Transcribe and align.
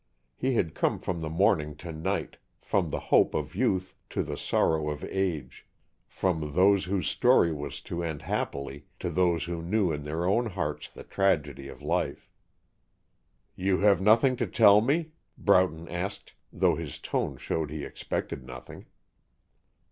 He 0.35 0.55
had 0.55 0.73
come 0.73 0.97
from 0.97 1.21
the 1.21 1.29
morning 1.29 1.75
to 1.75 1.91
night, 1.91 2.37
from 2.59 2.89
the 2.89 2.99
hope 3.13 3.35
of 3.35 3.53
youth 3.53 3.93
to 4.09 4.23
the 4.23 4.35
sorrow 4.35 4.89
of 4.89 5.03
age, 5.03 5.67
from 6.07 6.55
those 6.55 6.85
whose 6.85 7.07
story 7.07 7.53
was 7.53 7.81
to 7.81 8.03
end 8.03 8.23
happily 8.23 8.87
to 8.97 9.11
those 9.11 9.43
who 9.43 9.61
knew 9.61 9.91
in 9.91 10.01
their 10.03 10.25
own 10.25 10.47
hearts 10.47 10.89
the 10.89 11.03
tragedy 11.03 11.67
of 11.67 11.83
life. 11.83 12.31
"You 13.55 13.81
have 13.81 14.01
nothing 14.01 14.35
to 14.37 14.47
tell 14.47 14.81
me?" 14.81 15.11
Broughton 15.37 15.87
asked, 15.87 16.33
though 16.51 16.73
his 16.73 16.97
tone 16.97 17.37
showed 17.37 17.69
he 17.69 17.83
expected 17.85 18.43
nothing. 18.43 18.87